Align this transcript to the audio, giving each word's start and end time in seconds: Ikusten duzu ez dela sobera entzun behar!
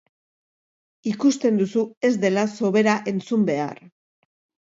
Ikusten 1.09 1.59
duzu 1.59 1.83
ez 2.09 2.11
dela 2.25 2.45
sobera 2.61 2.97
entzun 3.13 3.43
behar! 3.51 3.85